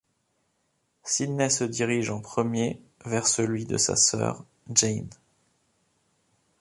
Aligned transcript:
Sydney 1.03 1.51
se 1.51 1.63
dirige 1.63 2.09
en 2.09 2.21
premier 2.21 2.81
vers 3.05 3.27
celui 3.27 3.65
de 3.65 3.77
sa 3.77 3.95
sœur, 3.95 4.43
Jane. 4.73 5.09